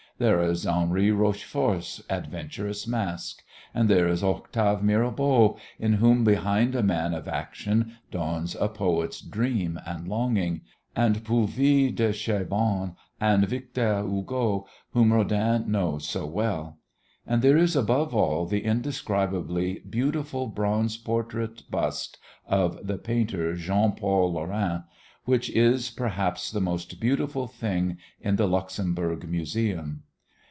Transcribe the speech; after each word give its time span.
There 0.17 0.43
is 0.43 0.65
Henry 0.65 1.09
Rochefort's 1.09 1.99
adventurous 2.07 2.85
mask, 2.87 3.41
and 3.73 3.89
there 3.89 4.07
is 4.07 4.23
Octave 4.23 4.83
Mirabeau 4.83 5.57
in 5.79 5.93
whom 5.93 6.23
behind 6.23 6.75
a 6.75 6.83
man 6.83 7.15
of 7.15 7.27
action 7.27 7.95
dawns 8.11 8.55
a 8.59 8.69
poet's 8.69 9.19
dream 9.19 9.79
and 9.83 10.07
longing, 10.07 10.61
and 10.95 11.23
Puvis 11.23 11.95
de 11.95 12.13
Chavannes, 12.13 12.95
and 13.19 13.47
Victor 13.47 14.03
Hugo 14.07 14.67
whom 14.91 15.11
Rodin 15.11 15.63
knows 15.71 16.07
so 16.07 16.27
well; 16.27 16.77
and 17.25 17.41
there 17.41 17.57
is 17.57 17.75
above 17.75 18.13
all 18.13 18.45
the 18.45 18.63
indescribably 18.63 19.79
beautiful 19.89 20.45
bronze 20.45 20.97
portrait 20.97 21.63
bust 21.71 22.19
of 22.47 22.85
the 22.85 22.99
painter 22.99 23.55
Jean 23.55 23.93
Paul 23.93 24.33
Laurens 24.33 24.83
which 25.25 25.49
is, 25.49 25.89
perhaps, 25.89 26.51
the 26.51 26.61
most 26.61 26.99
beautiful 26.99 27.47
thing 27.47 27.97
in 28.19 28.35
the 28.35 28.47
Luxembourg 28.47 29.27
Museum. 29.27 30.03